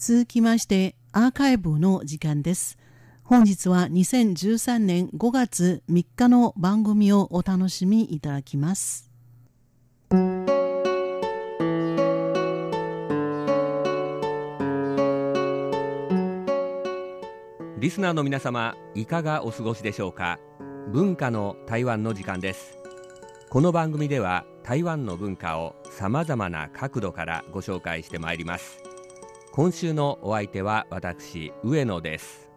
[0.00, 2.78] 続きましてアーカイブの時間です。
[3.24, 9.10] 本日は2013年5月3日の番組をお楽しみいただきます。
[17.80, 20.38] リスナーの皆様いかがお過ごしでしょうか？
[20.92, 22.78] 文化の台湾の時間です。
[23.50, 28.87] この番組では台湾の文化をさまざまな角度からご紹介してまいります。
[29.58, 32.48] 今週のお相手は私上野です。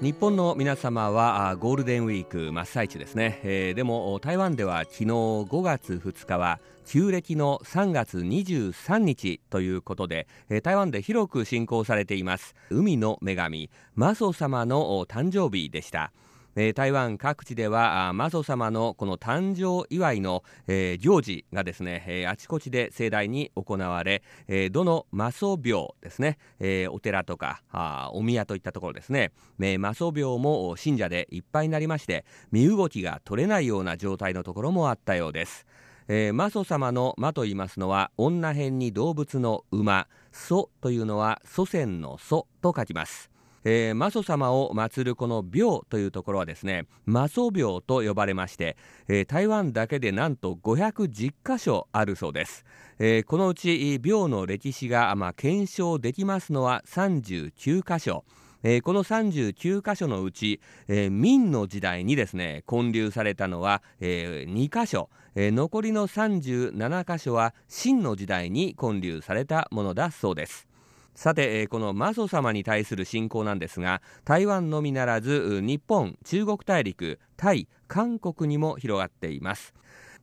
[0.00, 16.12] 日本の皆様はゴールデンウィーク真っ最中ですね、えー、でも台湾では昨日5月2日は旧暦の3月23日ということで、えー、台湾で広く信仰されています海の女神マソ様の誕生日でした。
[16.54, 35.66] えー、台湾各地ではマ祖様のこの誕生祝いの、えー、行事がですね、えー、あちこちで盛大に行われ、えー、どのマ祖廟ですね、えー、お寺とかあお宮といったところですね、えー、マ祖廟も信者でいっぱいになりまして身動きが取れないような状態のところもあったようです。
[36.08, 43.31] えー、マ祖様の魔と言いますのは女編に動物の馬祖というのは祖先の祖と書きます
[43.64, 48.76] えー、マソ様を祀るこの廟というところはですねマソ廟と呼ばれまして、
[49.08, 52.64] えー、台湾だけでなんと510箇所あるそうです、
[52.98, 58.24] えー、このうち廟の歴史が、まあ、検証できますのは39箇所。
[58.64, 70.68] えー、この39箇所のうち、えー、明の時代にですね建立されたのは、えー、2箇所、えー、残りの37箇所は清の時代に建立されたものだそうです。
[71.14, 79.74] さてこのマソ様に対する信仰なんですが台湾のみならず日本中国大陸タイ韓国にも広がっています。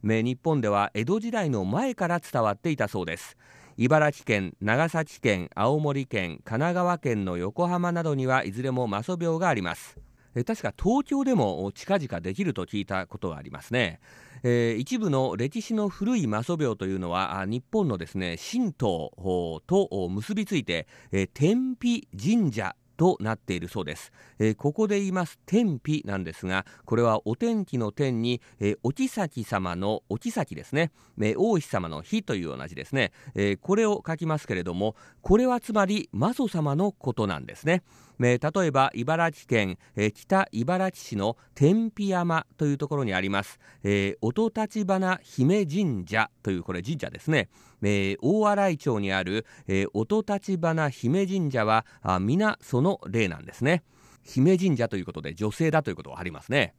[0.01, 3.37] 日本では江戸時代の前から伝わっていたそうです。
[3.77, 9.97] 茨城県長崎県青森県神奈川県の横浜などにはいずれもマソ病があります。
[10.45, 13.99] 確か東京でも近々できると聞いたことがありますね。
[14.43, 37.83] えー、一部の歴史の古いマソ廟というのは日本のですね神道と結びついて、えー、天日神社となっているそうです、えー、ここで言います天日なんですがこれはお天気の天に、えー、お妃様のお妃ですね、えー、王妃様の日という同じですね、えー、これを書きますけれどもこれはつまりマソ様のことなんですね。
[38.19, 47.49] えー、例えば茨城県、えー、北茨城市の天日山というところにあります、えー、音立花姫神社というこれ神社ですね、
[47.81, 51.85] えー、大洗町にある、えー、音立花姫神社は
[52.19, 53.83] 皆その例なんですね。
[54.23, 56.75] 姫神社ということで女性だということがありますね。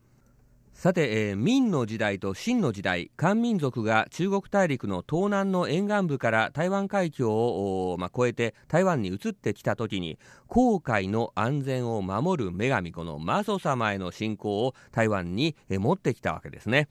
[0.81, 16.89] さて、えー、明の時代と清の時代漢民族が中国大陸の東南の沿岸部から台湾海峡を、まあ、越えて台湾に移ってきた時に航海の安全を守る女神このマソ様への信仰を台湾に、えー、持ってきたわけですね。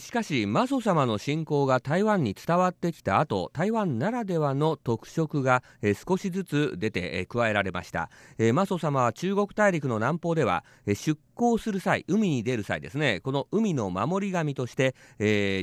[0.00, 5.62] しかしマソ様の信仰が台湾に伝わってきた後台湾ならではの特色が
[6.08, 8.10] 少しずつ出て加えられました。
[8.52, 14.96] マソ様は中国大陸の南方では出港する際海に出る際ですねこの海の守り神として、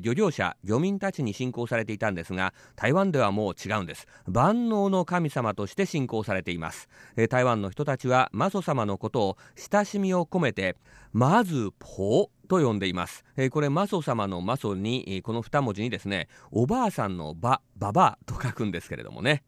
[0.01, 4.07] 漁業者漁民たちに信仰されていたんですが台湾ではもう違うんです。
[4.27, 6.87] 万能の神様として信仰されています、
[7.29, 10.77] 台湾の人たちはマソ様のことを親しみを込めて
[11.13, 19.43] まずポと呼んでいます、えー、これマソ様のマソに、えー、この2文字にですねおばあさんのばばばと書くんですけれどもね。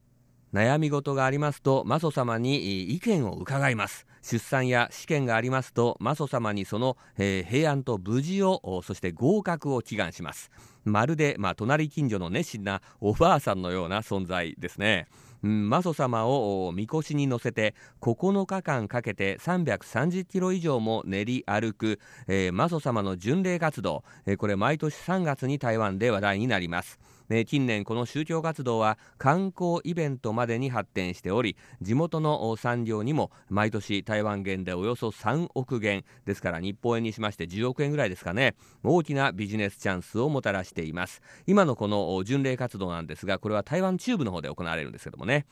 [0.54, 4.08] 悩み事がありますとマソ様に意見を伺います。
[4.22, 10.52] 出産や試験がありますとマソ様にその、えー、平安と無事をそして合格を祈願します。
[10.86, 15.08] まるで、まあ、隣近所の熱心なおばあさんのような存在ですね。
[15.46, 27.00] マソ様をみこしに乗せて9日間かけて330キロ以上も練り歩く、えー、マソ様の巡礼活動、えー、これ毎年3月に台湾で話題になります。
[27.46, 38.56] 近年この宗教活動は観光イベントまでに発展しており地元の産業にも毎年台湾元でおよそ3億元ですから日本円にしまして10億円ぐらいですかね。
[38.84, 41.22] 大きなビジネスチャンスをもたらしています。
[41.48, 45.46] 今のこの巡礼活動なんですがこれは台湾中部の方で行われるんですけどもね。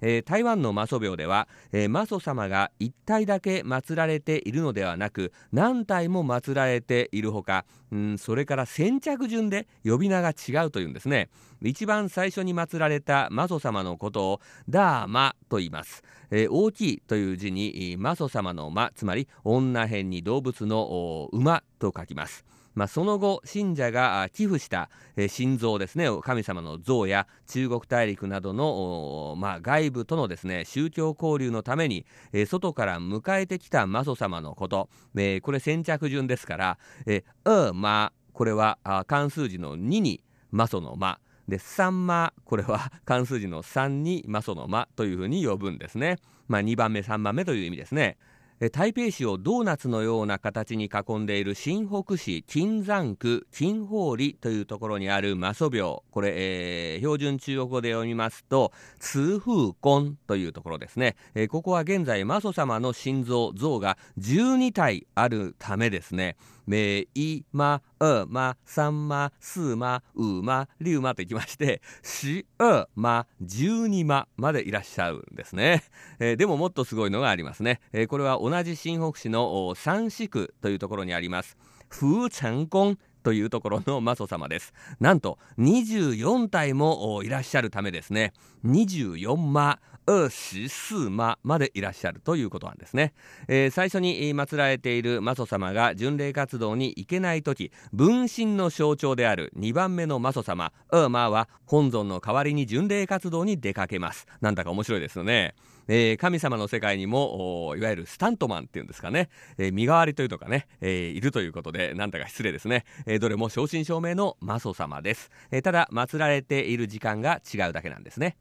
[0.00, 11.28] えー、台湾のマソ廟では、えー、マソ様が1体だけ祀られているのではなく何体も祀られているほか、うん、それから先着順で呼び名が違うというんですね。
[11.62, 22.44] 一番最初に祀られたマソ様のことをダーマと言います、えー、大きいという字にマソ様の間つまり女編に動物の馬と書きます。
[22.74, 32.06] まあ、その後信者が寄付した、えー、神像ですね神様の像や中国大陸などの、まあ、外部とのですね宗教交流のために、
[32.46, 41.18] 外から迎えてきたマ祖様のこと、え、これ先着順ですから「えー、うま」これは 漢数字の2にマ祖の「ま」
[41.48, 46.16] で3マこれは漢数字の3にマ祖の「ま」というふうに呼ぶんですね。
[46.48, 48.18] まあ、2番目3番目という意味ですね。
[48.68, 56.04] 台北市をドーナツのような形に囲んでいる新北市金山区金宝里というところにあるマソ廟。
[56.10, 66.36] これ、えー、標準中国語で読みますと通風根というところですね、えー、ここは現在マソ様の心臓像が12体あるためですね。
[66.66, 75.84] めいまうまさんますまうまりゅうまといきまして しうま十二ままでいらっしゃるんですね、
[76.18, 81.56] えー、でももっとすごいのがありますね、えー、これは同じ新北市の三市区というところにあります。
[81.90, 84.72] 風成宮というところのマソ様です。
[84.98, 88.32] なんと24体もいらっしゃるためですね。
[88.64, 93.12] 24魔二十四魔までいらっしゃるということなんですね、
[93.48, 104.26] えー、最初に祀られているマソ様が巡礼活動に行けない時分身の象徴である2番目のマソ様ウーマーは本尊の代わりに巡礼活動に出かけます。
[104.40, 105.54] なんだか面白いですよね。
[105.86, 118.36] えー、神様の世界にもいわゆるスタントマンっていうんですかね、えー、身代わりというのがね、えー、いるということでなんだか失礼ですね、えどれも正真正銘のマソ様です、えただ祀られている時間が違うだけなんですね。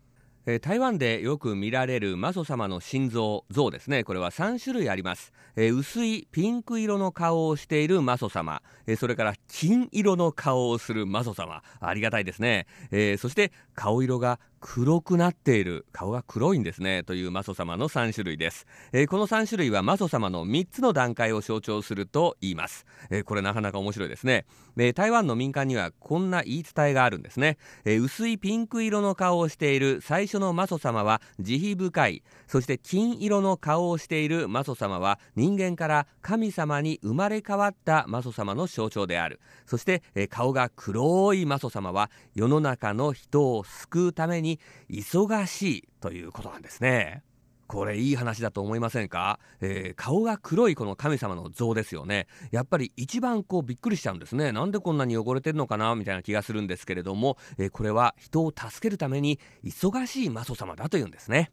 [0.45, 4.03] えー、台湾でよく見られるマ祖様の心臓像ですね。
[4.03, 11.61] これは3種類あります、えー、薄いピンク色の顔をしているマ祖様、えー、それから金色の顔をするマ祖様。
[11.79, 15.85] ありがたいですね、えそして顔色が黒くなっている。
[15.91, 17.03] 顔が黒いんですね。
[17.03, 24.45] というマ祖様の3種類です、えー、この3種類はマ祖様の3つの段階を象徴すると言います、えー、これなかなか面白いですね、
[24.77, 32.23] えー、台湾の民間にはこんな言い伝えがあるんですね、え薄いピンク色の顔をしている最初のマ祖様は慈悲深い。
[32.47, 39.39] そして金色の顔をしているマ祖様は人間から神様に生まれ変わったマ祖様の象徴である。
[39.65, 44.59] そして、え顔が黒いマ祖様は世の中の人を救うためにに
[44.89, 47.23] 忙しいということなんですね。
[47.67, 52.25] これいい話だと思いませんか、えー、顔が黒いこの神様の像ですよね。
[52.49, 54.51] やっぱり一番こうびっくりしちゃうんですね。
[54.51, 55.93] なんでこんなに汚れてるのかな？
[55.93, 61.51] みたいな気がするんですけれども、えー、これは人を助けるために忙しい魔祖様だというんですね。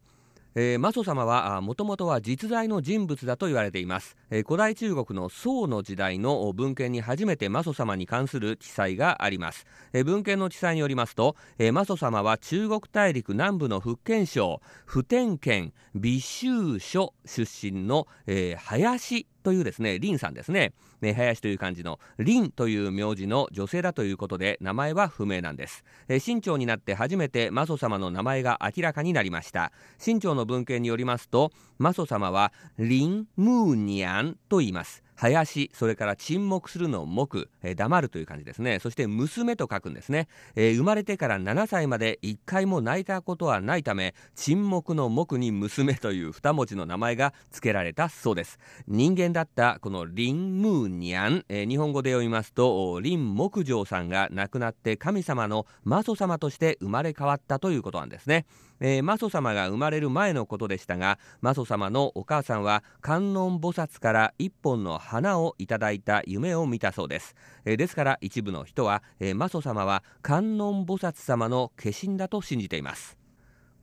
[0.59, 20.73] えー、マソ様はもともとは実在の人物だと言われています、えー、古代中国の宋の時代の文献に初めてマソ様に関する記載があります、えー、文献の記載によりますと、えー、マソ様は中国大陸南部の福建省普天県美州所出身の、えー、林というですね林さんですね。
[21.01, 29.71] ね林という漢字の林という名字の女性だということで名前は不明なんです、え清朝になって初めてマソ様の名前が明らかになりました。
[30.01, 35.06] 清朝の文献によりますとマソ様は林ムーニャンと言います。
[35.17, 38.79] 林それから沈黙するの黙、えー、黙るという感じですね。
[38.79, 48.59] そして娘と書くんですね、えー、生まれてから7歳まで1回も泣いたことはないため沈黙の黙に娘という2文字の名前が付けられたそうです。
[48.87, 58.47] 人間だったこのリン・ムーニャン、えー、日本語で読みますと林木城さんが亡くなって神様のマソ様として生まれ変わったということなんですね。
[58.81, 73.26] えー、マソ様が生まれる前のことでしたがマソ様のお母さんは観音菩薩から一本の花をいただいた夢を見たそうです、えー、ですから一部の人は、えー、マソ様は観音菩薩様の化身だと信じています。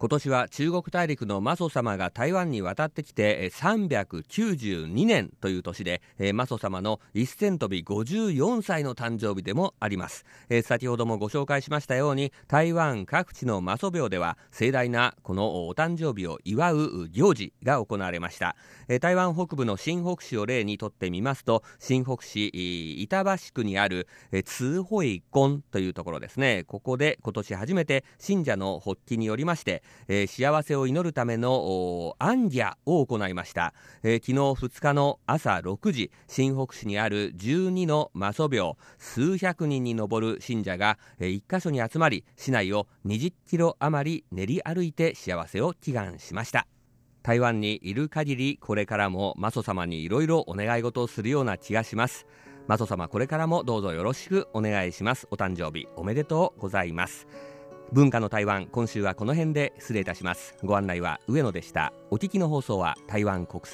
[0.04, 6.02] 今年は中国大陸のマソ様が台湾に渡ってきて392年という年で
[6.34, 10.26] マソ様の一戦飛び54歳の誕生日でもあります。
[10.64, 18.58] 先ほどもご紹介しましたように台湾各地のマソ廟では盛大なこのお誕生日を祝う行事が行われました。
[19.00, 22.50] 台湾北部の新北市を例にとってみますと新北市
[23.02, 24.10] 板橋区にある
[24.44, 26.66] 通惠根というところですね。
[26.68, 33.74] ここで今年初めて信者の発起によりましてえー、幸せを祈るためのアンギャを行いました、
[34.04, 46.68] えー、昨日2日の朝6時新北市にある12のマソ廟数百人に上る信者が、えー、1カ所に集まり市内を20キロ余り練り歩いて幸せを祈願しました。
[47.24, 52.28] 台湾にいる限りこれからもマソ様にいろいろお願い事をするような気がします。
[52.68, 55.28] マソ様これからもどうぞよろしくお願いします。
[55.32, 57.28] お誕生日おめでとうございます。
[57.92, 60.56] 文化の台湾今週はこの辺で失礼いたします。
[60.64, 61.94] ご案内は上野でした。
[62.10, 63.72] お聞きの放送は台湾国際